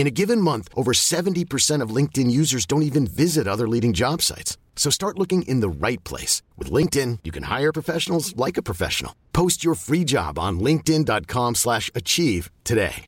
In 0.00 0.06
a 0.06 0.10
given 0.22 0.40
month, 0.40 0.70
over 0.74 0.92
70% 0.92 1.82
of 1.84 1.94
LinkedIn 1.94 2.30
users 2.30 2.64
don't 2.64 2.84
even 2.84 3.06
visit 3.06 3.46
other 3.46 3.68
leading 3.68 3.92
job 3.92 4.22
sites. 4.22 4.56
So 4.74 4.88
start 4.88 5.18
looking 5.18 5.42
in 5.42 5.60
the 5.60 5.68
right 5.68 6.02
place. 6.04 6.40
With 6.56 6.72
LinkedIn, 6.72 7.18
you 7.22 7.30
can 7.30 7.42
hire 7.42 7.70
professionals 7.70 8.34
like 8.34 8.56
a 8.56 8.62
professional. 8.62 9.12
Post 9.34 9.62
your 9.62 9.74
free 9.74 10.04
job 10.04 10.38
on 10.38 10.58
linkedin.com 10.58 11.54
slash 11.56 11.90
achieve 11.94 12.50
today. 12.64 13.04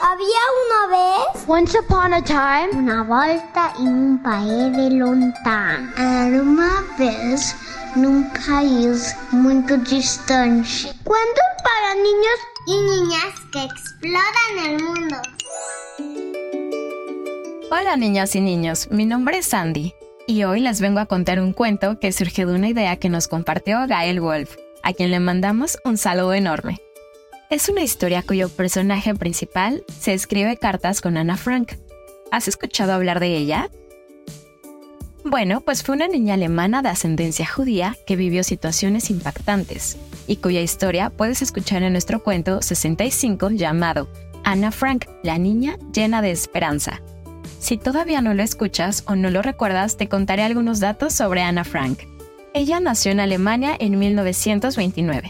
Había 0.00 0.42
una 0.64 0.82
vez 0.88 1.46
Once 1.46 1.74
upon 1.74 2.14
a 2.14 2.22
time, 2.22 2.70
una 2.78 3.04
volta 3.04 3.74
en 3.78 3.88
un 3.88 4.22
país 4.22 4.72
de 4.74 4.88
lontano. 4.90 5.92
Era 5.98 6.40
uma 6.40 6.86
vez 6.96 7.54
num 7.94 8.24
país 8.30 9.14
muito 9.32 9.76
distante. 9.78 10.94
Cuentos 11.04 11.50
para 11.62 11.94
niños 11.96 12.49
y 12.66 12.72
niñas 12.72 13.34
que 13.52 13.62
exploran 13.62 14.66
el 14.66 14.82
mundo. 14.82 15.16
Hola 17.70 17.96
niñas 17.96 18.34
y 18.34 18.40
niños, 18.40 18.88
mi 18.90 19.06
nombre 19.06 19.38
es 19.38 19.46
Sandy 19.46 19.94
y 20.26 20.44
hoy 20.44 20.60
les 20.60 20.80
vengo 20.80 21.00
a 21.00 21.06
contar 21.06 21.40
un 21.40 21.52
cuento 21.52 21.98
que 21.98 22.12
surgió 22.12 22.46
de 22.46 22.54
una 22.54 22.68
idea 22.68 22.96
que 22.96 23.08
nos 23.08 23.28
compartió 23.28 23.86
Gael 23.86 24.20
Wolf, 24.20 24.56
a 24.82 24.92
quien 24.92 25.10
le 25.10 25.20
mandamos 25.20 25.78
un 25.84 25.96
saludo 25.96 26.34
enorme. 26.34 26.80
Es 27.48 27.68
una 27.68 27.82
historia 27.82 28.22
cuyo 28.22 28.48
personaje 28.48 29.14
principal 29.14 29.84
se 29.98 30.12
escribe 30.14 30.56
cartas 30.56 31.00
con 31.00 31.16
Anna 31.16 31.36
Frank. 31.36 31.72
¿Has 32.30 32.46
escuchado 32.46 32.92
hablar 32.92 33.18
de 33.18 33.36
ella? 33.36 33.70
Bueno, 35.24 35.60
pues 35.60 35.82
fue 35.82 35.96
una 35.96 36.08
niña 36.08 36.34
alemana 36.34 36.82
de 36.82 36.90
ascendencia 36.90 37.46
judía 37.46 37.96
que 38.06 38.16
vivió 38.16 38.44
situaciones 38.44 39.10
impactantes 39.10 39.96
y 40.30 40.36
cuya 40.36 40.60
historia 40.60 41.10
puedes 41.10 41.42
escuchar 41.42 41.82
en 41.82 41.90
nuestro 41.90 42.22
cuento 42.22 42.62
65 42.62 43.50
llamado 43.50 44.08
Anna 44.44 44.70
Frank, 44.70 45.06
la 45.24 45.38
niña 45.38 45.76
llena 45.92 46.22
de 46.22 46.30
esperanza. 46.30 47.00
Si 47.58 47.76
todavía 47.76 48.22
no 48.22 48.32
lo 48.32 48.44
escuchas 48.44 49.02
o 49.08 49.16
no 49.16 49.28
lo 49.30 49.42
recuerdas, 49.42 49.96
te 49.96 50.08
contaré 50.08 50.44
algunos 50.44 50.78
datos 50.78 51.14
sobre 51.14 51.42
Anna 51.42 51.64
Frank. 51.64 52.02
Ella 52.54 52.78
nació 52.78 53.10
en 53.10 53.18
Alemania 53.18 53.76
en 53.80 53.98
1929. 53.98 55.28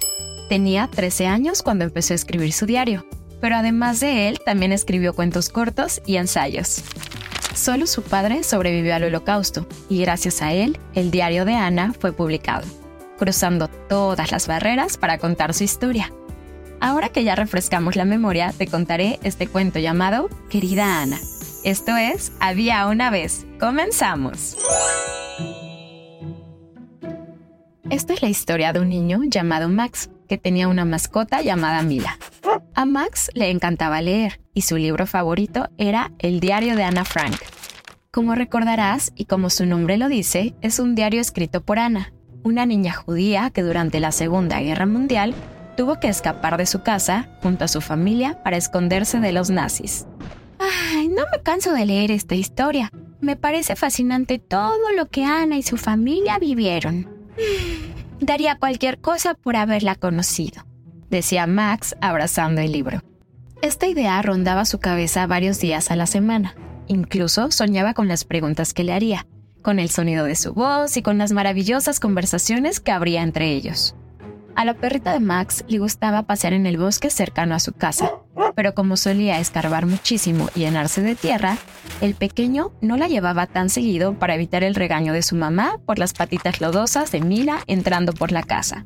Tenía 0.51 0.87
13 0.87 1.27
años 1.27 1.63
cuando 1.63 1.87
empezó 1.87 2.13
a 2.13 2.17
escribir 2.17 2.53
su 2.53 2.67
diario, 2.67 3.07
pero 3.41 3.57
además 3.57 4.01
de 4.01 4.29
él 4.29 4.39
también 4.45 4.71
escribió 4.71 5.15
cuentos 5.15 5.49
cortos 5.49 6.03
y 6.05 6.17
ensayos. 6.17 6.83
Solo 7.55 7.87
su 7.87 8.03
padre 8.03 8.43
sobrevivió 8.43 8.95
al 8.95 9.05
holocausto 9.05 9.67
y 9.89 10.03
gracias 10.03 10.43
a 10.43 10.53
él 10.53 10.79
el 10.95 11.11
diario 11.11 11.47
de 11.47 11.55
Ana 11.55 11.95
fue 11.99 12.13
publicado, 12.13 12.67
cruzando 13.21 13.69
todas 13.69 14.33
las 14.33 14.49
barreras 14.49 14.97
para 14.97 15.19
contar 15.19 15.53
su 15.53 15.63
historia. 15.63 16.11
Ahora 16.81 17.11
que 17.11 17.23
ya 17.23 17.35
refrescamos 17.35 17.95
la 17.95 18.07
memoria, 18.07 18.55
te 18.57 18.67
contaré 18.67 19.21
este 19.23 19.47
cuento 19.47 19.79
llamado 19.79 20.31
Querida 20.49 21.03
Ana. 21.03 21.19
Esto 21.63 21.99
es 21.99 22.33
Había 22.41 22.87
una 22.87 23.11
vez. 23.11 23.47
Comenzamos. 23.61 24.57
Esta 27.91 28.15
es 28.15 28.23
la 28.23 28.31
historia 28.31 28.73
de 28.73 28.81
un 28.81 28.89
niño 28.89 29.21
llamado 29.25 29.69
Max, 29.69 30.09
que 30.27 30.39
tenía 30.39 30.69
una 30.69 30.87
mascota 30.87 31.43
llamada 31.43 31.83
Mila. 31.83 32.19
A 32.75 32.87
Max 32.87 33.31
le 33.35 33.51
encantaba 33.51 34.01
leer 34.01 34.41
y 34.55 34.63
su 34.63 34.79
libro 34.79 35.07
favorito 35.07 35.69
era 35.77 36.11
El 36.19 36.41
diario 36.41 36.75
de 36.75 36.85
Ana 36.85 37.05
Frank. 37.05 37.37
Como 38.11 38.35
recordarás, 38.35 39.13
y 39.15 39.27
como 39.27 39.51
su 39.51 39.67
nombre 39.67 39.99
lo 39.99 40.09
dice, 40.09 40.55
es 40.63 40.79
un 40.79 40.95
diario 40.95 41.21
escrito 41.21 41.61
por 41.61 41.79
Ana, 41.79 42.13
una 42.43 42.67
niña 42.67 42.93
judía 42.93 43.51
que 43.51 43.63
durante 43.63 44.01
la 44.01 44.13
Segunda 44.13 44.61
Guerra 44.61 44.87
Mundial 44.87 45.35
tuvo 45.77 46.01
que 46.01 46.09
escapar 46.09 46.57
de 46.57 46.67
su 46.67 46.83
casa 46.83 47.29
junto 47.43 47.65
a 47.65 47.69
su 47.69 47.81
familia 47.81 48.43
para 48.43 48.57
esconderse 48.57 49.21
de 49.21 49.33
los 49.33 49.51
nazis. 49.51 50.07
Ay, 50.59 51.09
no 51.09 51.23
me 51.33 51.43
canso 51.43 51.73
de 51.73 51.87
leer 51.87 52.11
esta 52.11 52.35
historia. 52.35 52.91
Me 53.21 53.37
parece 53.37 53.77
fascinante 53.77 54.39
todo 54.39 54.93
lo 54.97 55.07
que 55.07 55.25
Ana 55.25 55.57
y 55.57 55.63
su 55.63 55.77
familia 55.77 56.39
vivieron. 56.39 57.09
Daría 58.21 58.59
cualquier 58.59 59.01
cosa 59.01 59.35
por 59.35 59.57
haberla 59.57 59.95
conocido, 59.95 60.67
decía 61.09 61.47
Max 61.47 61.97
abrazando 62.01 62.61
el 62.61 62.73
libro. 62.73 63.03
Esta 63.63 63.87
idea 63.87 64.21
rondaba 64.23 64.65
su 64.65 64.79
cabeza 64.79 65.27
varios 65.27 65.61
días 65.61 65.91
a 65.91 65.97
la 65.97 66.07
semana. 66.07 66.55
Incluso 66.87 67.51
soñaba 67.51 67.95
con 67.95 68.09
las 68.09 68.25
preguntas 68.25 68.75
que 68.75 68.85
le 68.85 68.93
haría, 68.93 69.27
con 69.63 69.79
el 69.79 69.91
sonido 69.91 70.25
de 70.25 70.37
su 70.37 70.53
voz 70.53 70.97
y 70.97 71.03
con 71.03 71.19
las 71.19 71.33
maravillosas 71.33 72.01
conversaciones 72.01 72.81
que 72.81 72.93
habría 72.93 73.23
entre 73.23 73.53
ellos. 73.53 73.95
A 74.57 74.65
la 74.65 74.75
perrita 74.75 75.13
de 75.13 75.21
Max 75.21 75.65
le 75.69 75.79
gustaba 75.79 76.25
pasear 76.25 76.53
en 76.53 76.67
el 76.67 76.77
bosque 76.77 77.09
cercano 77.09 77.55
a 77.55 77.61
su 77.61 77.73
casa, 77.73 78.11
pero 78.55 78.75
como 78.75 78.97
solía 78.97 79.39
escarbar 79.39 79.87
muchísimo 79.87 80.49
y 80.55 80.61
llenarse 80.61 81.03
de 81.03 81.15
tierra, 81.15 81.57
el 82.01 82.15
pequeño 82.15 82.73
no 82.81 82.97
la 82.97 83.09
llevaba 83.09 83.47
tan 83.47 83.71
seguido 83.71 84.15
para 84.19 84.35
evitar 84.35 84.65
el 84.65 84.75
regaño 84.75 85.13
de 85.13 85.23
su 85.23 85.37
mamá 85.37 85.79
por 85.87 85.99
las 85.99 86.13
patitas 86.13 86.61
lodosas 86.61 87.13
de 87.13 87.21
Mila 87.21 87.61
entrando 87.67 88.13
por 88.13 88.33
la 88.33 88.43
casa. 88.43 88.85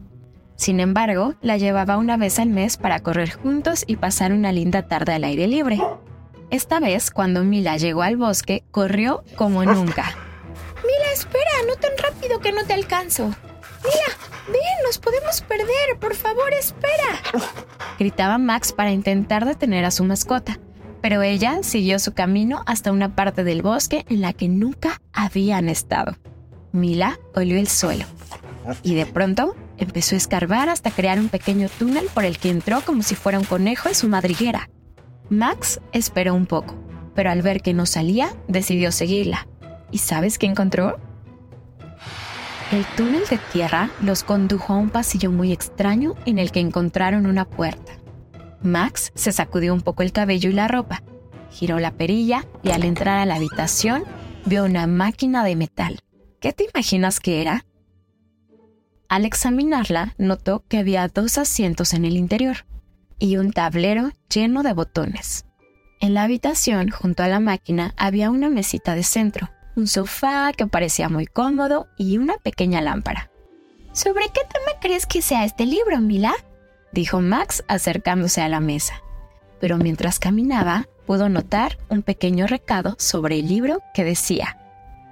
Sin 0.56 0.78
embargo, 0.78 1.34
la 1.42 1.56
llevaba 1.56 1.96
una 1.96 2.16
vez 2.16 2.38
al 2.38 2.50
mes 2.50 2.76
para 2.76 3.00
correr 3.00 3.32
juntos 3.32 3.84
y 3.86 3.96
pasar 3.96 4.32
una 4.32 4.52
linda 4.52 4.86
tarde 4.86 5.14
al 5.14 5.24
aire 5.24 5.48
libre. 5.48 5.80
Esta 6.50 6.78
vez, 6.78 7.10
cuando 7.10 7.42
Mila 7.42 7.76
llegó 7.76 8.02
al 8.02 8.16
bosque, 8.16 8.62
corrió 8.70 9.24
como 9.36 9.64
nunca. 9.64 10.14
Espera, 11.24 11.50
no 11.66 11.76
tan 11.76 11.92
rápido 11.96 12.38
que 12.40 12.52
no 12.52 12.64
te 12.66 12.74
alcanzo. 12.74 13.24
Mila, 13.24 14.18
ven, 14.46 14.84
nos 14.84 14.98
podemos 14.98 15.40
perder, 15.40 15.98
por 15.98 16.14
favor, 16.14 16.52
espera. 16.52 17.48
Gritaba 17.98 18.36
Max 18.36 18.72
para 18.72 18.92
intentar 18.92 19.46
detener 19.46 19.86
a 19.86 19.90
su 19.90 20.04
mascota, 20.04 20.58
pero 21.00 21.22
ella 21.22 21.62
siguió 21.62 21.98
su 21.98 22.12
camino 22.12 22.62
hasta 22.66 22.92
una 22.92 23.16
parte 23.16 23.42
del 23.42 23.62
bosque 23.62 24.04
en 24.08 24.20
la 24.20 24.34
que 24.34 24.48
nunca 24.48 25.00
habían 25.12 25.70
estado. 25.70 26.14
Mila 26.72 27.18
olió 27.34 27.56
el 27.56 27.68
suelo 27.68 28.04
y 28.82 28.94
de 28.94 29.06
pronto 29.06 29.56
empezó 29.78 30.16
a 30.16 30.18
escarbar 30.18 30.68
hasta 30.68 30.90
crear 30.90 31.18
un 31.18 31.30
pequeño 31.30 31.68
túnel 31.78 32.06
por 32.12 32.24
el 32.24 32.38
que 32.38 32.50
entró 32.50 32.82
como 32.82 33.02
si 33.02 33.14
fuera 33.14 33.38
un 33.38 33.44
conejo 33.44 33.88
en 33.88 33.94
su 33.94 34.08
madriguera. 34.08 34.68
Max 35.30 35.80
esperó 35.92 36.34
un 36.34 36.44
poco, 36.46 36.74
pero 37.14 37.30
al 37.30 37.40
ver 37.40 37.62
que 37.62 37.72
no 37.72 37.86
salía, 37.86 38.34
decidió 38.46 38.92
seguirla. 38.92 39.46
¿Y 39.90 39.98
sabes 39.98 40.38
qué 40.38 40.46
encontró? 40.46 40.98
El 42.74 42.84
túnel 42.96 43.22
de 43.30 43.38
tierra 43.52 43.88
los 44.02 44.24
condujo 44.24 44.72
a 44.72 44.78
un 44.78 44.90
pasillo 44.90 45.30
muy 45.30 45.52
extraño 45.52 46.16
en 46.26 46.40
el 46.40 46.50
que 46.50 46.58
encontraron 46.58 47.26
una 47.26 47.44
puerta. 47.44 47.92
Max 48.62 49.12
se 49.14 49.30
sacudió 49.30 49.72
un 49.72 49.80
poco 49.80 50.02
el 50.02 50.10
cabello 50.10 50.50
y 50.50 50.54
la 50.54 50.66
ropa, 50.66 51.04
giró 51.52 51.78
la 51.78 51.92
perilla 51.92 52.44
y 52.64 52.70
al 52.70 52.82
entrar 52.82 53.20
a 53.20 53.26
la 53.26 53.36
habitación 53.36 54.02
vio 54.44 54.64
una 54.64 54.88
máquina 54.88 55.44
de 55.44 55.54
metal. 55.54 56.00
¿Qué 56.40 56.52
te 56.52 56.64
imaginas 56.64 57.20
que 57.20 57.42
era? 57.42 57.64
Al 59.08 59.24
examinarla, 59.24 60.16
notó 60.18 60.64
que 60.66 60.78
había 60.78 61.06
dos 61.06 61.38
asientos 61.38 61.94
en 61.94 62.04
el 62.04 62.16
interior 62.16 62.66
y 63.20 63.36
un 63.36 63.52
tablero 63.52 64.10
lleno 64.28 64.64
de 64.64 64.72
botones. 64.72 65.46
En 66.00 66.12
la 66.12 66.24
habitación, 66.24 66.90
junto 66.90 67.22
a 67.22 67.28
la 67.28 67.38
máquina, 67.38 67.94
había 67.96 68.30
una 68.30 68.50
mesita 68.50 68.96
de 68.96 69.04
centro, 69.04 69.48
un 69.76 69.86
sofá 69.86 70.52
que 70.56 70.66
parecía 70.66 71.08
muy 71.08 71.26
cómodo 71.26 71.88
y 71.96 72.18
una 72.18 72.36
pequeña 72.38 72.80
lámpara. 72.80 73.30
¿Sobre 73.92 74.24
qué 74.26 74.40
tema 74.40 74.80
crees 74.80 75.06
que 75.06 75.22
sea 75.22 75.44
este 75.44 75.66
libro, 75.66 76.00
Mila? 76.00 76.34
dijo 76.92 77.20
Max 77.20 77.64
acercándose 77.68 78.40
a 78.40 78.48
la 78.48 78.60
mesa. 78.60 78.94
Pero 79.60 79.78
mientras 79.78 80.18
caminaba, 80.18 80.86
pudo 81.06 81.28
notar 81.28 81.78
un 81.88 82.02
pequeño 82.02 82.46
recado 82.46 82.96
sobre 82.98 83.38
el 83.38 83.48
libro 83.48 83.80
que 83.94 84.04
decía, 84.04 84.58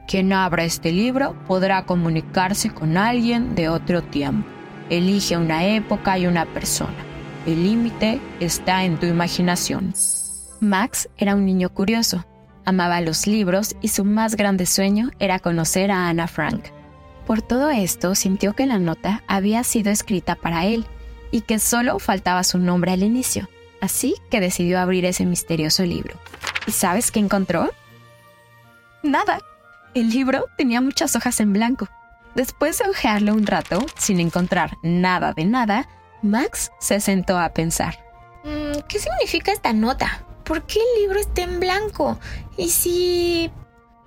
Quien 0.09 0.33
abra 0.33 0.65
este 0.65 0.93
libro 0.93 1.37
podrá 1.47 1.85
comunicarse 1.87 2.71
con 2.71 2.97
alguien 2.97 3.55
de 3.55 3.69
otro 3.69 4.03
tiempo. 4.03 4.49
Elige 4.91 5.37
una 5.37 5.65
época 5.65 6.19
y 6.19 6.27
una 6.27 6.45
persona. 6.47 7.05
El 7.47 7.65
límite 7.65 8.21
está 8.41 8.85
en 8.85 8.99
tu 8.99 9.07
imaginación. 9.07 9.95
Max 10.61 11.09
era 11.17 11.35
un 11.35 11.45
niño 11.45 11.71
curioso. 11.71 12.25
Amaba 12.65 13.01
los 13.01 13.27
libros 13.27 13.75
y 13.81 13.89
su 13.89 14.05
más 14.05 14.37
grande 14.37 14.67
sueño 14.67 15.11
era 15.19 15.41
conocer 15.41 15.91
a 15.91 16.09
Anna 16.09 16.29
Frank. 16.29 16.67
Por 17.27 17.43
todo 17.43 17.71
esto 17.71 18.15
sintió 18.15 18.55
que 18.55 18.67
la 18.67 18.79
nota 18.79 19.23
había 19.27 19.65
sido 19.65 19.91
escrita 19.91 20.35
para 20.35 20.67
él 20.67 20.87
y 21.31 21.43
que 21.43 21.59
solo 21.59 21.99
faltaba 21.99 22.45
su 22.45 22.59
nombre 22.59 22.93
al 22.93 23.03
inicio, 23.03 23.49
así 23.81 24.15
que 24.31 24.41
decidió 24.41 24.81
abrir 24.81 25.05
ese 25.05 25.27
misterioso 25.27 25.85
libro. 25.85 26.17
¿Y 26.67 26.73
sabes 26.73 27.11
qué 27.11 27.21
encontró? 27.21 27.71
Nada. 29.03 29.41
El 29.95 30.11
libro 30.11 30.47
tenía 30.57 30.81
muchas 30.81 31.17
hojas 31.17 31.41
en 31.41 31.53
blanco. 31.53 31.89
Después 32.35 32.79
de 32.79 32.89
hojearlo 32.89 33.35
un 33.35 33.47
rato, 33.47 33.85
sin 33.99 34.21
encontrar 34.21 34.77
nada 34.83 35.35
de 35.35 35.45
nada, 35.45 35.89
Max 36.23 36.71
se 36.81 37.01
sentó 37.01 37.39
a 37.39 37.53
pensar. 37.53 37.99
Mm, 38.45 38.81
¿Qué 38.89 38.99
significa 38.99 39.53
esta 39.53 39.73
nota? 39.73 40.25
¿Por 40.45 40.63
qué 40.67 40.79
el 40.81 41.03
libro 41.03 41.19
está 41.19 41.43
en 41.43 41.61
blanco? 41.61 42.19
¿Y 42.57 42.69
si... 42.71 43.51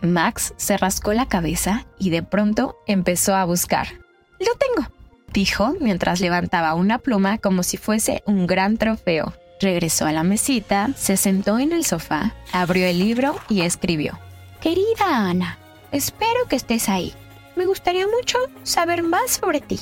Max 0.02 0.54
se 0.58 0.78
rascó 0.78 1.14
la 1.14 1.28
cabeza 1.28 1.86
y 1.98 2.10
de 2.10 2.22
pronto 2.22 2.78
empezó 2.86 3.36
a 3.36 3.46
buscar. 3.46 3.88
Lo 4.40 4.54
tengo, 4.56 4.90
dijo 5.34 5.76
mientras 5.80 6.20
levantaba 6.20 6.76
una 6.76 7.00
pluma 7.00 7.38
como 7.38 7.64
si 7.64 7.78
fuese 7.78 8.22
un 8.26 8.48
gran 8.48 8.78
trofeo. 8.78 9.34
Regresó 9.62 10.06
a 10.06 10.12
la 10.12 10.24
mesita, 10.24 10.90
se 10.98 11.16
sentó 11.16 11.60
en 11.60 11.72
el 11.72 11.86
sofá, 11.86 12.36
abrió 12.52 12.86
el 12.86 13.00
libro 13.00 13.36
y 13.50 13.62
escribió. 13.62 14.20
Querida 14.62 15.30
Ana, 15.30 15.58
espero 15.92 16.46
que 16.50 16.58
estés 16.58 16.90
ahí. 16.90 17.14
Me 17.56 17.66
gustaría 17.66 18.06
mucho 18.06 18.38
saber 18.64 19.02
más 19.02 19.32
sobre 19.32 19.62
ti. 19.62 19.80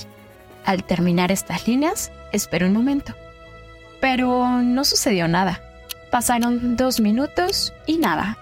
Al 0.63 0.83
terminar 0.83 1.31
estas 1.31 1.67
líneas, 1.67 2.11
esperó 2.31 2.67
un 2.67 2.73
momento. 2.73 3.15
Pero 3.99 4.61
no 4.61 4.85
sucedió 4.85 5.27
nada. 5.27 5.61
Pasaron 6.13 6.77
dos 6.77 6.99
minutos 6.99 7.73
y 7.87 7.97
nada. 7.97 8.37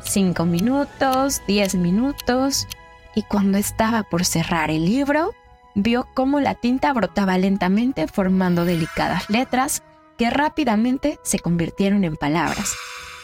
Cinco 0.00 0.44
minutos, 0.44 1.42
diez 1.48 1.74
minutos, 1.74 2.68
y 3.16 3.24
cuando 3.24 3.58
estaba 3.58 4.04
por 4.04 4.24
cerrar 4.24 4.70
el 4.70 4.84
libro, 4.84 5.32
vio 5.74 6.06
cómo 6.14 6.38
la 6.38 6.54
tinta 6.54 6.92
brotaba 6.92 7.36
lentamente 7.36 8.06
formando 8.06 8.64
delicadas 8.64 9.28
letras 9.28 9.82
que 10.18 10.30
rápidamente 10.30 11.18
se 11.24 11.40
convirtieron 11.40 12.04
en 12.04 12.14
palabras, 12.14 12.76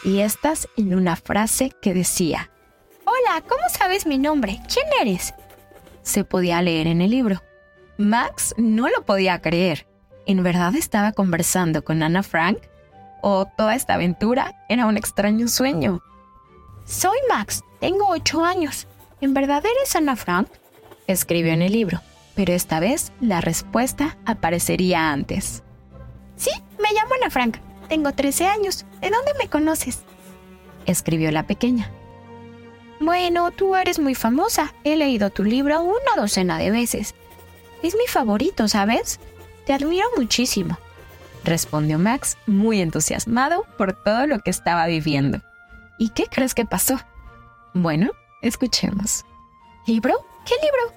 y 0.03 0.19
estas 0.19 0.67
en 0.75 0.93
una 0.93 1.15
frase 1.15 1.71
que 1.81 1.93
decía, 1.93 2.51
Hola, 3.05 3.41
¿cómo 3.47 3.63
sabes 3.69 4.05
mi 4.05 4.17
nombre? 4.17 4.59
¿Quién 4.67 4.87
eres? 4.99 5.33
Se 6.01 6.25
podía 6.25 6.61
leer 6.61 6.87
en 6.87 6.99
el 6.99 7.11
libro. 7.11 7.41
Max 7.97 8.53
no 8.57 8.89
lo 8.89 9.05
podía 9.05 9.39
creer. 9.39 9.87
¿En 10.25 10.43
verdad 10.43 10.75
estaba 10.75 11.13
conversando 11.13 11.85
con 11.85 12.03
Ana 12.03 12.21
Frank? 12.21 12.57
¿O 13.21 13.45
toda 13.45 13.75
esta 13.75 13.95
aventura 13.95 14.55
era 14.69 14.85
un 14.85 14.97
extraño 14.97 15.47
sueño? 15.47 16.01
Soy 16.85 17.17
Max, 17.29 17.63
tengo 17.79 18.07
ocho 18.07 18.43
años. 18.43 18.87
¿En 19.21 19.33
verdad 19.33 19.63
eres 19.65 19.95
Ana 19.95 20.15
Frank? 20.15 20.47
Escribió 21.07 21.53
en 21.53 21.61
el 21.61 21.73
libro, 21.73 22.01
pero 22.35 22.53
esta 22.53 22.79
vez 22.79 23.11
la 23.19 23.41
respuesta 23.41 24.17
aparecería 24.25 25.11
antes. 25.11 25.63
Sí, 26.35 26.51
me 26.79 26.93
llamo 26.93 27.15
Ana 27.19 27.29
Frank. 27.29 27.57
Tengo 27.89 28.11
13 28.11 28.45
años. 28.45 28.85
¿De 29.01 29.09
dónde 29.09 29.31
me 29.39 29.49
conoces? 29.49 30.03
Escribió 30.85 31.31
la 31.31 31.47
pequeña. 31.47 31.91
Bueno, 32.99 33.51
tú 33.51 33.75
eres 33.75 33.99
muy 33.99 34.15
famosa. 34.15 34.73
He 34.83 34.95
leído 34.95 35.29
tu 35.29 35.43
libro 35.43 35.81
una 35.81 36.21
docena 36.21 36.57
de 36.57 36.71
veces. 36.71 37.15
Es 37.83 37.95
mi 37.95 38.07
favorito, 38.07 38.67
¿sabes? 38.67 39.19
Te 39.65 39.73
admiro 39.73 40.07
muchísimo. 40.17 40.77
Respondió 41.47 41.97
Max, 41.97 42.37
muy 42.45 42.81
entusiasmado 42.81 43.63
por 43.77 43.93
todo 43.93 44.27
lo 44.27 44.39
que 44.39 44.49
estaba 44.49 44.85
viviendo. 44.85 45.41
¿Y 45.97 46.09
qué 46.09 46.25
crees 46.25 46.53
que 46.53 46.65
pasó? 46.65 46.99
Bueno, 47.73 48.11
escuchemos. 48.41 49.23
¿Libro? 49.85 50.13
¿Qué 50.45 50.55
libro? 50.55 50.93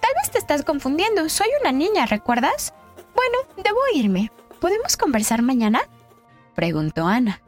Tal 0.00 0.10
vez 0.20 0.32
te 0.32 0.38
estás 0.38 0.64
confundiendo. 0.64 1.28
Soy 1.28 1.46
una 1.60 1.70
niña, 1.70 2.04
¿recuerdas? 2.06 2.74
Bueno, 3.14 3.38
debo 3.62 3.78
irme. 3.94 4.32
¿Podemos 4.60 4.96
conversar 4.96 5.42
mañana? 5.42 5.82
Preguntó 6.56 7.06
Ana. 7.06 7.40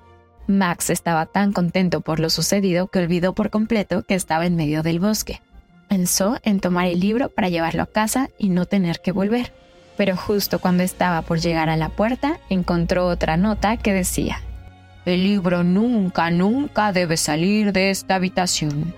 Max 0.46 0.90
estaba 0.90 1.26
tan 1.26 1.52
contento 1.52 2.02
por 2.02 2.20
lo 2.20 2.30
sucedido 2.30 2.86
que 2.86 3.00
olvidó 3.00 3.34
por 3.34 3.50
completo 3.50 4.04
que 4.04 4.14
estaba 4.14 4.46
en 4.46 4.54
medio 4.54 4.84
del 4.84 5.00
bosque. 5.00 5.42
Pensó 5.88 6.38
en 6.44 6.60
tomar 6.60 6.86
el 6.86 7.00
libro 7.00 7.30
para 7.30 7.48
llevarlo 7.48 7.82
a 7.82 7.86
casa 7.86 8.30
y 8.38 8.50
no 8.50 8.64
tener 8.64 9.00
que 9.00 9.10
volver. 9.10 9.52
Pero 9.98 10.16
justo 10.16 10.60
cuando 10.60 10.84
estaba 10.84 11.20
por 11.22 11.40
llegar 11.40 11.68
a 11.68 11.76
la 11.76 11.90
puerta, 11.90 12.38
encontró 12.48 13.06
otra 13.06 13.36
nota 13.36 13.76
que 13.76 13.92
decía, 13.92 14.40
El 15.04 15.24
libro 15.24 15.64
nunca, 15.64 16.30
nunca 16.30 16.92
debe 16.92 17.16
salir 17.16 17.72
de 17.72 17.90
esta 17.90 18.14
habitación. 18.14 18.94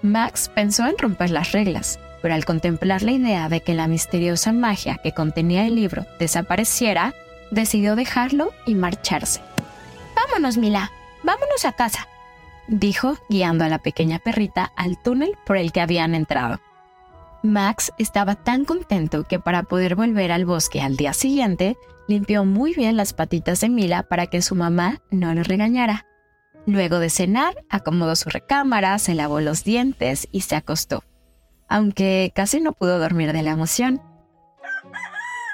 Max 0.00 0.50
pensó 0.54 0.86
en 0.86 0.96
romper 0.96 1.30
las 1.30 1.52
reglas, 1.52 1.98
pero 2.22 2.34
al 2.34 2.44
contemplar 2.44 3.02
la 3.02 3.12
idea 3.12 3.48
de 3.48 3.60
que 3.62 3.74
la 3.74 3.88
misteriosa 3.88 4.52
magia 4.52 5.00
que 5.02 5.12
contenía 5.12 5.66
el 5.66 5.74
libro 5.74 6.06
desapareciera, 6.20 7.14
decidió 7.50 7.96
dejarlo 7.96 8.52
y 8.64 8.74
marcharse. 8.74 9.40
Vámonos, 10.14 10.56
Mila. 10.56 10.92
Vámonos 11.24 11.64
a 11.64 11.72
casa, 11.72 12.06
dijo, 12.68 13.18
guiando 13.28 13.64
a 13.64 13.68
la 13.68 13.78
pequeña 13.78 14.20
perrita 14.20 14.70
al 14.76 14.96
túnel 14.98 15.36
por 15.44 15.56
el 15.56 15.72
que 15.72 15.80
habían 15.80 16.14
entrado. 16.14 16.60
Max 17.42 17.92
estaba 17.98 18.34
tan 18.34 18.64
contento 18.64 19.24
que 19.24 19.38
para 19.38 19.62
poder 19.62 19.94
volver 19.94 20.32
al 20.32 20.44
bosque 20.44 20.80
al 20.80 20.96
día 20.96 21.12
siguiente, 21.12 21.76
limpió 22.08 22.44
muy 22.44 22.74
bien 22.74 22.96
las 22.96 23.12
patitas 23.12 23.60
de 23.60 23.68
Mila 23.68 24.02
para 24.02 24.26
que 24.26 24.42
su 24.42 24.54
mamá 24.54 25.00
no 25.10 25.34
lo 25.34 25.42
regañara. 25.42 26.06
Luego 26.66 26.98
de 26.98 27.10
cenar, 27.10 27.54
acomodó 27.70 28.16
su 28.16 28.28
recámara, 28.28 28.98
se 28.98 29.14
lavó 29.14 29.40
los 29.40 29.64
dientes 29.64 30.28
y 30.32 30.42
se 30.42 30.56
acostó, 30.56 31.04
aunque 31.68 32.32
casi 32.34 32.60
no 32.60 32.72
pudo 32.72 32.98
dormir 32.98 33.32
de 33.32 33.42
la 33.42 33.50
emoción. 33.50 34.02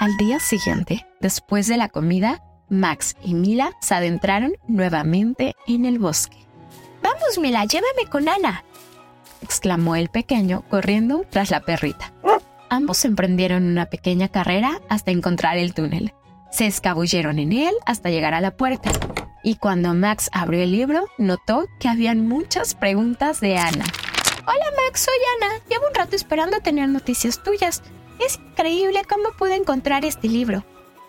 Al 0.01 0.17
día 0.17 0.41
siguiente, 0.41 1.07
después 1.21 1.67
de 1.67 1.77
la 1.77 1.89
comida, 1.89 2.43
Max 2.69 3.17
y 3.23 3.35
Mila 3.35 3.73
se 3.81 3.95
adentraron 3.95 4.55
nuevamente 4.67 5.55
en 5.67 5.85
el 5.85 5.99
bosque. 5.99 6.39
Vamos, 7.03 7.39
Mila, 7.39 7.65
llévame 7.65 8.09
con 8.11 8.29
Ana, 8.29 8.65
exclamó 9.45 9.95
el 9.95 10.09
pequeño 10.09 10.65
corriendo 10.69 11.25
tras 11.31 11.51
la 11.51 11.61
perrita. 11.61 12.13
Ambos 12.71 13.05
emprendieron 13.05 13.65
una 13.65 13.87
pequeña 13.87 14.29
carrera 14.29 14.81
hasta 14.89 15.13
encontrar 15.13 15.59
el 15.59 15.75
túnel. 15.75 16.13
Se 16.51 16.67
escabulleron 16.67 17.39
en 17.39 17.53
él 17.53 17.75
hasta 17.87 18.11
llegar 18.11 18.35
a 18.35 18.41
la 18.41 18.57
puerta. 18.57 18.91
Y 19.43 19.57
cuando 19.57 19.95
Max 19.95 20.31
abrió 20.33 20.63
el 20.63 20.73
libro, 20.73 21.05
notó 21.19 21.67
que 21.79 21.89
habían 21.89 22.27
muchas 22.27 22.75
preguntas 22.75 23.41
de 23.41 23.59
Ana. 23.59 23.85
Hola 24.47 24.67
Max, 24.85 25.03
soy 25.03 25.15
Ana. 25.37 25.55
Llevo 25.69 25.87
un 25.87 25.95
rato 25.95 26.17
esperando 26.17 26.61
tener 26.61 26.89
noticias 26.89 27.43
tuyas. 27.43 27.83
Es 28.25 28.39
increíble 28.39 29.03
cómo 29.09 29.31
pude 29.39 29.57
encontrar 29.57 30.05
este 30.05 30.29
libro. 30.29 30.65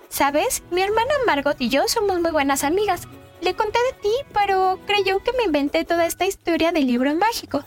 ¿Sabes? 0.10 0.64
Mi 0.72 0.82
hermana 0.82 1.14
Margot 1.26 1.60
y 1.60 1.70
yo 1.70 1.88
somos 1.88 2.20
muy 2.20 2.32
buenas 2.32 2.64
amigas. 2.64 3.08
Le 3.42 3.56
conté 3.56 3.80
de 3.92 4.02
ti, 4.02 4.14
pero 4.34 4.80
creyó 4.86 5.20
que 5.24 5.34
me 5.34 5.44
inventé 5.44 5.86
toda 5.86 6.06
esta 6.06 6.26
historia 6.26 6.72
del 6.72 6.88
libro 6.88 7.14
mágico. 7.16 7.64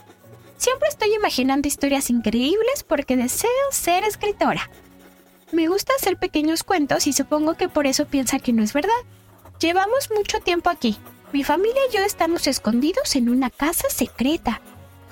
Siempre 0.59 0.89
estoy 0.89 1.13
imaginando 1.13 1.69
historias 1.69 2.09
increíbles 2.09 2.83
porque 2.85 3.15
deseo 3.15 3.49
ser 3.71 4.03
escritora. 4.03 4.69
Me 5.53 5.69
gusta 5.69 5.93
hacer 5.97 6.17
pequeños 6.17 6.63
cuentos 6.63 7.07
y 7.07 7.13
supongo 7.13 7.53
que 7.53 7.69
por 7.69 7.87
eso 7.87 8.05
piensa 8.05 8.39
que 8.39 8.51
no 8.51 8.61
es 8.61 8.73
verdad. 8.73 8.91
Llevamos 9.61 10.09
mucho 10.13 10.41
tiempo 10.41 10.69
aquí. 10.69 10.97
Mi 11.31 11.45
familia 11.45 11.79
y 11.89 11.95
yo 11.95 12.03
estamos 12.03 12.45
escondidos 12.45 13.15
en 13.15 13.29
una 13.29 13.49
casa 13.49 13.87
secreta, 13.89 14.59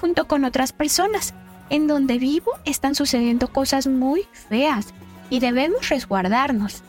junto 0.02 0.28
con 0.28 0.44
otras 0.44 0.74
personas. 0.74 1.34
En 1.70 1.88
donde 1.88 2.18
vivo 2.18 2.52
están 2.66 2.94
sucediendo 2.94 3.48
cosas 3.48 3.88
muy 3.88 4.28
feas 4.50 4.88
y 5.30 5.40
debemos 5.40 5.88
resguardarnos. 5.88 6.84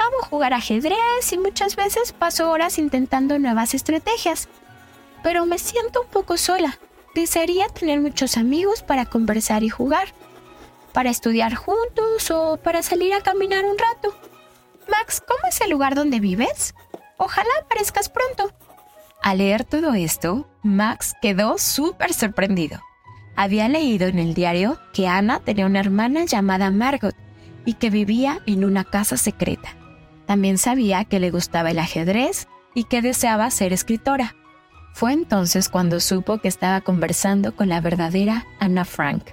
Amo 0.00 0.28
jugar 0.28 0.52
ajedrez 0.52 1.32
y 1.32 1.38
muchas 1.38 1.76
veces 1.76 2.12
paso 2.12 2.50
horas 2.50 2.76
intentando 2.80 3.38
nuevas 3.38 3.72
estrategias. 3.72 4.48
Pero 5.22 5.46
me 5.46 5.58
siento 5.58 6.02
un 6.02 6.08
poco 6.08 6.36
sola. 6.36 6.76
Desearía 7.14 7.68
tener 7.68 8.00
muchos 8.00 8.36
amigos 8.36 8.82
para 8.82 9.06
conversar 9.06 9.62
y 9.62 9.68
jugar, 9.68 10.08
para 10.92 11.10
estudiar 11.10 11.54
juntos 11.54 12.30
o 12.30 12.56
para 12.56 12.82
salir 12.82 13.14
a 13.14 13.20
caminar 13.20 13.64
un 13.64 13.78
rato. 13.78 14.16
Max, 14.90 15.22
¿cómo 15.26 15.40
es 15.48 15.60
el 15.60 15.70
lugar 15.70 15.94
donde 15.94 16.20
vives? 16.20 16.74
Ojalá 17.16 17.50
aparezcas 17.62 18.08
pronto. 18.08 18.52
Al 19.22 19.38
leer 19.38 19.64
todo 19.64 19.94
esto, 19.94 20.48
Max 20.62 21.14
quedó 21.22 21.56
súper 21.56 22.12
sorprendido. 22.12 22.80
Había 23.36 23.68
leído 23.68 24.06
en 24.06 24.18
el 24.18 24.34
diario 24.34 24.78
que 24.92 25.08
Ana 25.08 25.40
tenía 25.40 25.66
una 25.66 25.80
hermana 25.80 26.24
llamada 26.24 26.70
Margot 26.70 27.14
y 27.64 27.74
que 27.74 27.90
vivía 27.90 28.40
en 28.46 28.64
una 28.64 28.84
casa 28.84 29.16
secreta. 29.16 29.70
También 30.26 30.58
sabía 30.58 31.04
que 31.04 31.20
le 31.20 31.30
gustaba 31.30 31.70
el 31.70 31.78
ajedrez 31.78 32.48
y 32.74 32.84
que 32.84 33.02
deseaba 33.02 33.50
ser 33.50 33.72
escritora. 33.72 34.34
Fue 34.94 35.12
entonces 35.12 35.68
cuando 35.68 35.98
supo 35.98 36.38
que 36.38 36.46
estaba 36.46 36.80
conversando 36.80 37.56
con 37.56 37.68
la 37.68 37.80
verdadera 37.80 38.46
Anna 38.60 38.84
Frank. 38.84 39.24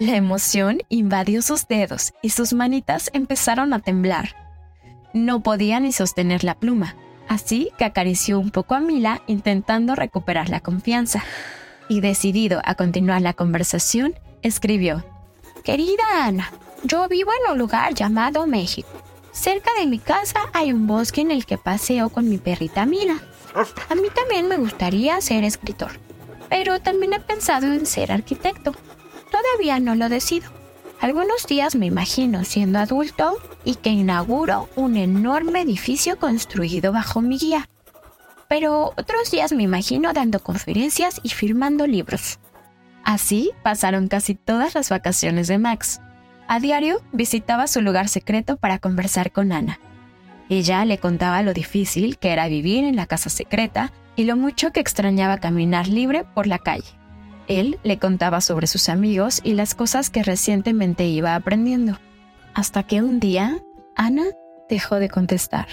La 0.00 0.16
emoción 0.16 0.82
invadió 0.88 1.42
sus 1.42 1.68
dedos 1.68 2.12
y 2.22 2.30
sus 2.30 2.52
manitas 2.54 3.08
empezaron 3.12 3.72
a 3.72 3.78
temblar. 3.78 4.34
No 5.14 5.44
podía 5.44 5.78
ni 5.78 5.92
sostener 5.92 6.42
la 6.42 6.56
pluma, 6.56 6.96
así 7.28 7.70
que 7.78 7.84
acarició 7.84 8.40
un 8.40 8.50
poco 8.50 8.74
a 8.74 8.80
Mila 8.80 9.22
intentando 9.28 9.94
recuperar 9.94 10.48
la 10.48 10.58
confianza. 10.58 11.22
Y 11.88 12.00
decidido 12.00 12.60
a 12.64 12.74
continuar 12.74 13.22
la 13.22 13.34
conversación, 13.34 14.14
escribió, 14.42 15.04
Querida 15.62 16.24
Ana, 16.24 16.50
yo 16.82 17.06
vivo 17.06 17.30
en 17.44 17.52
un 17.52 17.58
lugar 17.58 17.94
llamado 17.94 18.44
México. 18.48 18.88
Cerca 19.30 19.70
de 19.78 19.86
mi 19.86 20.00
casa 20.00 20.40
hay 20.52 20.72
un 20.72 20.88
bosque 20.88 21.20
en 21.20 21.30
el 21.30 21.46
que 21.46 21.58
paseo 21.58 22.08
con 22.08 22.28
mi 22.28 22.38
perrita 22.38 22.86
Mila. 22.86 23.20
A 23.54 23.94
mí 23.94 24.08
también 24.14 24.48
me 24.48 24.56
gustaría 24.56 25.20
ser 25.20 25.44
escritor. 25.44 25.92
pero 26.50 26.80
también 26.80 27.12
he 27.12 27.20
pensado 27.20 27.66
en 27.68 27.86
ser 27.86 28.10
arquitecto. 28.10 28.74
Todavía 29.30 29.78
no 29.78 29.94
lo 29.94 30.08
decido. 30.08 30.50
Algunos 31.00 31.46
días 31.46 31.76
me 31.76 31.86
imagino 31.86 32.44
siendo 32.44 32.80
adulto 32.80 33.38
y 33.64 33.76
que 33.76 33.90
inauguro 33.90 34.68
un 34.76 34.96
enorme 34.96 35.62
edificio 35.62 36.18
construido 36.18 36.92
bajo 36.92 37.22
mi 37.22 37.38
guía. 37.38 37.68
Pero 38.48 38.92
otros 38.96 39.30
días 39.30 39.52
me 39.52 39.62
imagino 39.62 40.12
dando 40.12 40.40
conferencias 40.40 41.20
y 41.22 41.28
firmando 41.30 41.86
libros. 41.86 42.40
Así 43.04 43.52
pasaron 43.62 44.08
casi 44.08 44.34
todas 44.34 44.74
las 44.74 44.90
vacaciones 44.90 45.46
de 45.46 45.58
Max. 45.58 46.00
A 46.48 46.58
diario 46.58 47.00
visitaba 47.12 47.68
su 47.68 47.80
lugar 47.80 48.08
secreto 48.08 48.56
para 48.56 48.80
conversar 48.80 49.30
con 49.30 49.52
Ana. 49.52 49.78
Ella 50.50 50.84
le 50.84 50.98
contaba 50.98 51.44
lo 51.44 51.54
difícil 51.54 52.18
que 52.18 52.30
era 52.30 52.48
vivir 52.48 52.84
en 52.84 52.96
la 52.96 53.06
casa 53.06 53.30
secreta 53.30 53.92
y 54.16 54.24
lo 54.24 54.36
mucho 54.36 54.72
que 54.72 54.80
extrañaba 54.80 55.38
caminar 55.38 55.86
libre 55.86 56.24
por 56.34 56.48
la 56.48 56.58
calle. 56.58 56.98
Él 57.46 57.78
le 57.84 57.98
contaba 57.98 58.40
sobre 58.40 58.66
sus 58.66 58.88
amigos 58.88 59.40
y 59.44 59.54
las 59.54 59.76
cosas 59.76 60.10
que 60.10 60.24
recientemente 60.24 61.06
iba 61.06 61.36
aprendiendo. 61.36 61.98
Hasta 62.52 62.82
que 62.82 63.00
un 63.00 63.20
día, 63.20 63.62
Ana 63.94 64.24
dejó 64.68 64.96
de 64.96 65.08
contestar. 65.08 65.68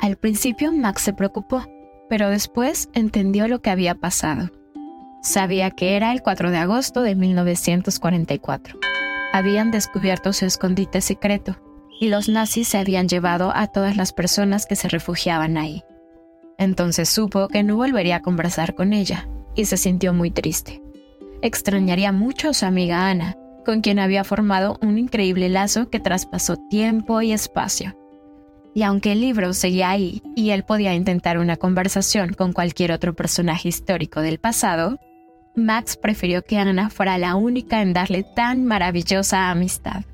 Al 0.00 0.16
principio 0.16 0.72
Max 0.72 1.02
se 1.02 1.12
preocupó, 1.12 1.64
pero 2.08 2.30
después 2.30 2.88
entendió 2.94 3.46
lo 3.46 3.62
que 3.62 3.70
había 3.70 3.94
pasado. 3.94 4.50
Sabía 5.22 5.70
que 5.70 5.94
era 5.94 6.10
el 6.10 6.22
4 6.22 6.50
de 6.50 6.58
agosto 6.58 7.02
de 7.02 7.14
1944. 7.14 8.80
Habían 9.32 9.70
descubierto 9.70 10.32
su 10.32 10.46
escondite 10.46 11.00
secreto 11.00 11.60
y 12.00 12.08
los 12.08 12.28
nazis 12.28 12.68
se 12.68 12.78
habían 12.78 13.08
llevado 13.08 13.52
a 13.54 13.66
todas 13.66 13.96
las 13.96 14.12
personas 14.12 14.66
que 14.66 14.76
se 14.76 14.88
refugiaban 14.88 15.56
ahí. 15.56 15.82
Entonces 16.58 17.08
supo 17.08 17.48
que 17.48 17.62
no 17.62 17.76
volvería 17.76 18.16
a 18.16 18.22
conversar 18.22 18.74
con 18.74 18.92
ella 18.92 19.28
y 19.54 19.64
se 19.64 19.76
sintió 19.76 20.12
muy 20.12 20.30
triste. 20.30 20.82
Extrañaría 21.42 22.12
mucho 22.12 22.50
a 22.50 22.54
su 22.54 22.66
amiga 22.66 23.08
Ana, 23.08 23.36
con 23.64 23.80
quien 23.80 23.98
había 23.98 24.24
formado 24.24 24.78
un 24.82 24.98
increíble 24.98 25.48
lazo 25.48 25.88
que 25.90 26.00
traspasó 26.00 26.56
tiempo 26.68 27.20
y 27.22 27.32
espacio. 27.32 27.96
Y 28.74 28.82
aunque 28.82 29.12
el 29.12 29.20
libro 29.20 29.52
seguía 29.54 29.90
ahí 29.90 30.22
y 30.36 30.50
él 30.50 30.64
podía 30.64 30.94
intentar 30.94 31.38
una 31.38 31.56
conversación 31.56 32.32
con 32.32 32.52
cualquier 32.52 32.92
otro 32.92 33.14
personaje 33.14 33.68
histórico 33.68 34.20
del 34.20 34.38
pasado, 34.38 34.98
Max 35.54 35.96
prefirió 35.96 36.42
que 36.42 36.58
Ana 36.58 36.90
fuera 36.90 37.18
la 37.18 37.34
única 37.34 37.82
en 37.82 37.92
darle 37.92 38.24
tan 38.34 38.64
maravillosa 38.64 39.50
amistad. 39.50 40.04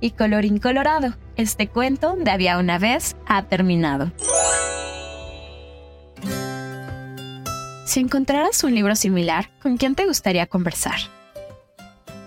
Y 0.00 0.12
colorín 0.12 0.58
colorado, 0.58 1.14
este 1.36 1.68
cuento 1.68 2.14
de 2.16 2.30
había 2.30 2.58
una 2.58 2.78
vez 2.78 3.16
ha 3.26 3.42
terminado. 3.44 4.12
Si 7.84 8.00
encontraras 8.00 8.62
un 8.64 8.74
libro 8.74 8.94
similar, 8.94 9.50
¿con 9.62 9.76
quién 9.76 9.94
te 9.94 10.06
gustaría 10.06 10.46
conversar? 10.46 10.98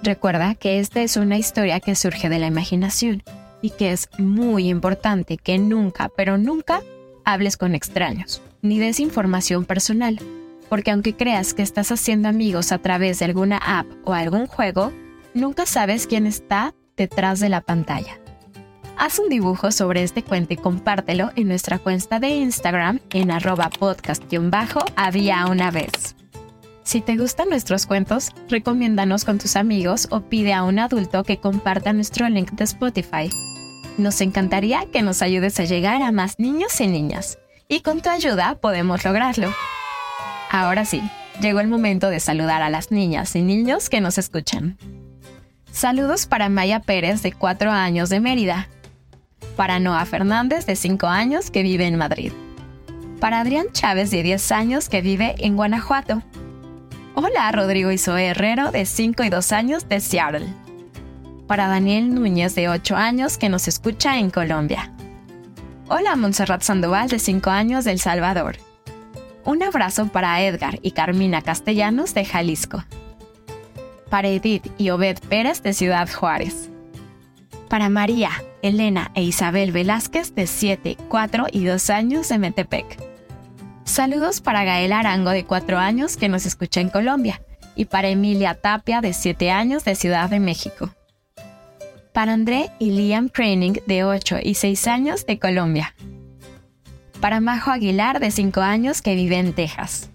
Recuerda 0.04 0.56
que 0.56 0.80
esta 0.80 1.02
es 1.02 1.16
una 1.18 1.38
historia 1.38 1.80
que 1.80 1.96
surge 1.96 2.30
de 2.30 2.40
la 2.40 2.48
imaginación 2.48 3.24
y 3.62 3.70
que 3.70 3.92
es 3.92 4.10
muy 4.18 4.70
importante 4.70 5.38
que 5.38 5.60
nunca, 5.60 6.10
pero 6.18 6.40
nunca, 6.40 6.82
hables 7.24 7.58
con 7.58 7.76
extraños, 7.76 8.42
ni 8.64 8.80
des 8.80 9.00
información 9.00 9.66
personal, 9.66 10.20
porque 10.68 10.90
aunque 10.90 11.16
creas 11.16 11.54
que 11.54 11.62
estás 11.62 11.92
haciendo 11.92 12.28
amigos 12.28 12.72
a 12.72 12.80
través 12.80 13.20
de 13.20 13.26
alguna 13.26 13.58
app 13.58 13.86
o 14.04 14.14
algún 14.14 14.48
juego, 14.48 14.92
nunca 15.36 15.68
sabes 15.68 16.08
quién 16.08 16.26
está 16.26 16.74
detrás 17.02 17.40
de 17.40 17.50
la 17.50 17.62
pantalla. 17.62 18.20
Haz 18.96 19.18
un 19.18 19.30
dibujo 19.30 19.72
sobre 19.72 20.04
este 20.04 20.22
cuento 20.22 20.54
y 20.54 20.58
compártelo 20.58 21.32
en 21.36 21.48
nuestra 21.48 21.80
cuenta 21.80 22.20
de 22.20 22.30
Instagram 22.30 23.00
en 23.10 23.32
arroba 23.32 23.72
podcast-había 23.72 25.48
una 25.48 25.72
vez. 25.72 26.16
Si 26.84 27.02
te 27.02 27.18
gustan 27.18 27.50
nuestros 27.50 27.88
cuentos, 27.88 28.30
recomiéndanos 28.50 29.26
con 29.26 29.40
tus 29.40 29.56
amigos 29.56 30.08
o 30.12 30.22
pide 30.22 30.54
a 30.54 30.64
un 30.64 30.78
adulto 30.78 31.24
que 31.24 31.40
comparta 31.40 31.92
nuestro 31.92 32.30
link 32.30 32.52
de 32.52 32.66
Spotify. 32.66 33.30
Nos 33.98 34.22
encantaría 34.22 34.86
que 34.94 35.02
nos 35.02 35.24
ayudes 35.24 35.60
a 35.60 35.64
llegar 35.64 36.04
a 36.04 36.12
más 36.12 36.38
niños 36.38 36.80
y 36.82 36.88
niñas, 36.88 37.40
y 37.68 37.82
con 37.82 38.02
tu 38.02 38.10
ayuda 38.10 38.60
podemos 38.62 39.04
lograrlo. 39.04 39.52
Ahora 40.52 40.86
sí, 40.86 41.02
llegó 41.42 41.62
el 41.62 41.68
momento 41.68 42.12
de 42.12 42.20
saludar 42.20 42.62
a 42.62 42.70
las 42.70 42.92
niñas 42.92 43.36
y 43.36 43.42
niños 43.42 43.90
que 43.90 44.02
nos 44.02 44.20
escuchan. 44.20 44.78
Saludos 45.72 46.26
para 46.26 46.50
Maya 46.50 46.82
Pérez, 46.82 47.24
de 47.24 47.32
4 47.32 47.72
años 47.72 48.10
de 48.10 48.20
Mérida. 48.20 48.68
Para 49.56 49.80
Noah 49.80 50.06
Fernández, 50.06 50.66
de 50.66 50.76
5 50.76 51.08
años, 51.08 51.50
que 51.50 51.64
vive 51.64 51.88
en 51.88 51.96
Madrid. 51.96 52.34
Para 53.22 53.40
Adrián 53.40 53.68
Chávez, 53.72 54.12
de 54.12 54.22
10 54.22 54.52
años, 54.52 54.90
que 54.90 55.02
vive 55.02 55.36
en 55.38 55.56
Guanajuato. 55.56 56.22
Hola, 57.16 57.50
Rodrigo 57.54 57.90
Isoe 57.90 58.26
Herrero, 58.26 58.72
de 58.72 58.86
5 58.86 59.24
y 59.24 59.30
2 59.30 59.52
años, 59.54 59.88
de 59.88 60.02
Seattle. 60.02 60.48
Para 61.48 61.68
Daniel 61.68 62.14
Núñez, 62.14 62.54
de 62.54 62.68
8 62.68 62.98
años, 62.98 63.38
que 63.38 63.48
nos 63.48 63.70
escucha 63.70 64.20
en 64.20 64.30
Colombia. 64.30 64.92
Hola, 65.88 66.18
Montserrat 66.18 66.64
Sandoval, 66.64 67.08
de 67.08 67.20
5 67.20 67.50
años, 67.50 67.86
de 67.86 67.94
El 67.94 68.00
Salvador. 68.00 68.58
Un 69.46 69.64
abrazo 69.64 70.08
para 70.08 70.42
Edgar 70.42 70.80
y 70.82 70.92
Carmina 70.92 71.42
Castellanos, 71.42 72.14
de 72.14 72.26
Jalisco 72.26 72.84
para 74.12 74.28
Edith 74.28 74.68
y 74.78 74.90
Obed 74.92 75.18
Pérez 75.30 75.64
de 75.64 75.74
Ciudad 75.74 76.08
Juárez. 76.08 76.70
Para 77.70 77.90
María, 77.90 78.30
Elena 78.62 79.10
e 79.16 79.24
Isabel 79.24 79.72
Velázquez 79.72 80.36
de 80.36 80.46
7, 80.46 80.98
4 81.08 81.48
y 81.52 81.64
2 81.64 81.90
años 81.90 82.28
de 82.28 82.38
Metepec. 82.38 82.86
Saludos 83.86 84.42
para 84.42 84.66
Gael 84.66 84.92
Arango 84.92 85.32
de 85.32 85.46
4 85.46 85.80
años 85.80 86.18
que 86.18 86.28
nos 86.28 86.46
escucha 86.46 86.82
en 86.82 86.90
Colombia 86.90 87.42
y 87.76 87.86
para 87.86 88.10
Emilia 88.10 88.54
Tapia 88.54 89.00
de 89.00 89.14
7 89.14 89.50
años 89.50 89.86
de 89.86 89.96
Ciudad 89.96 90.30
de 90.30 90.42
México. 90.42 90.94
Para 92.14 92.34
André 92.34 92.70
y 92.80 92.92
Liam 92.92 93.30
Craning 93.30 93.80
de 93.88 94.04
8 94.04 94.40
y 94.44 94.56
6 94.56 94.88
años 94.88 95.26
de 95.26 95.40
Colombia. 95.40 95.96
Para 97.22 97.40
Majo 97.40 97.72
Aguilar 97.72 98.20
de 98.20 98.30
5 98.30 98.60
años 98.60 99.02
que 99.02 99.16
vive 99.16 99.38
en 99.38 99.54
Texas. 99.54 100.11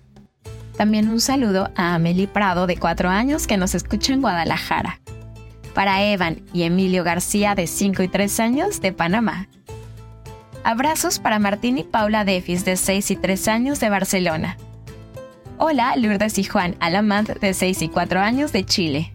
También 0.77 1.09
un 1.09 1.21
saludo 1.21 1.71
a 1.75 1.95
Amelie 1.95 2.29
Prado 2.29 2.67
de 2.67 2.77
4 2.77 3.09
años 3.09 3.47
que 3.47 3.57
nos 3.57 3.75
escucha 3.75 4.13
en 4.13 4.21
Guadalajara. 4.21 5.01
Para 5.75 6.03
Evan 6.03 6.43
y 6.53 6.65
Emilio 6.65 7.03
García 7.03 7.55
de 7.55 7.67
5 7.67 8.03
y 8.03 8.09
3 8.09 8.41
años 8.41 8.81
de 8.81 8.93
Panamá. 8.93 9.49
Abrazos 10.65 11.19
para 11.19 11.39
Martín 11.39 11.79
y 11.79 11.85
Paula 11.85 12.25
Defis 12.25 12.65
de 12.65 12.77
6 12.77 13.11
y 13.11 13.17
3 13.17 13.49
años 13.49 13.81
de 13.81 13.89
Barcelona. 13.89 14.59
Hola 15.59 15.97
Lourdes 15.97 16.39
y 16.39 16.45
Juan 16.45 16.77
Alamant 16.81 17.39
de 17.39 17.55
6 17.55 17.83
y 17.83 17.89
4 17.89 18.21
años 18.21 18.53
de 18.53 18.67
Chile. 18.67 19.13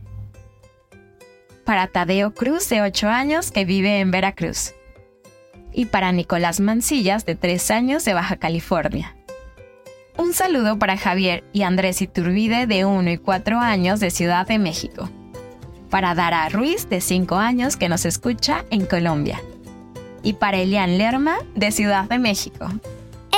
Para 1.63 1.85
Tadeo 1.87 2.33
Cruz 2.33 2.67
de 2.69 2.81
8 2.81 3.07
años 3.07 3.51
que 3.51 3.65
vive 3.65 3.99
en 3.99 4.09
Veracruz. 4.09 4.73
Y 5.71 5.85
para 5.85 6.11
Nicolás 6.11 6.59
Mancillas 6.59 7.25
de 7.27 7.35
3 7.35 7.69
años 7.71 8.03
de 8.03 8.15
Baja 8.15 8.37
California. 8.37 9.15
Un 10.17 10.33
saludo 10.33 10.77
para 10.77 10.97
Javier 10.97 11.43
y 11.53 11.63
Andrés 11.63 12.01
Iturbide 12.01 12.67
de 12.67 12.85
1 12.85 13.11
y 13.11 13.17
4 13.17 13.59
años 13.59 13.99
de 13.99 14.11
Ciudad 14.11 14.45
de 14.45 14.59
México. 14.59 15.09
Para 15.89 16.15
Dara 16.15 16.47
Ruiz 16.49 16.89
de 16.89 17.01
5 17.01 17.35
años 17.35 17.77
que 17.77 17.89
nos 17.89 18.05
escucha 18.05 18.65
en 18.69 18.85
Colombia. 18.85 19.41
Y 20.23 20.33
para 20.33 20.57
Elian 20.57 20.97
Lerma 20.97 21.37
de 21.55 21.71
Ciudad 21.71 22.05
de 22.05 22.19
México. 22.19 22.67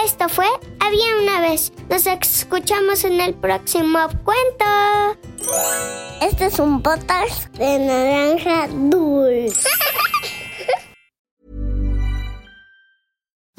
Esto 0.03 0.27
fue 0.27 0.45
Había 0.79 1.15
una 1.21 1.41
vez. 1.41 1.71
Nos 1.89 2.05
escuchamos 2.07 3.03
en 3.03 3.21
el 3.21 3.33
próximo 3.35 3.99
cuento. 4.23 5.17
Este 6.21 6.47
es 6.47 6.59
un 6.59 6.81
potas 6.81 7.49
de 7.53 7.79
naranja 7.79 8.67
dulce. 8.67 9.69